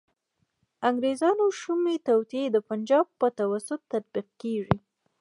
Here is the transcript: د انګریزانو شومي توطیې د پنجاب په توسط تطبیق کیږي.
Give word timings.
د 0.03 0.03
انګریزانو 0.89 1.45
شومي 1.59 1.95
توطیې 2.07 2.45
د 2.51 2.57
پنجاب 2.69 3.07
په 3.19 3.27
توسط 3.39 3.81
تطبیق 3.91 4.27
کیږي. 4.41 4.77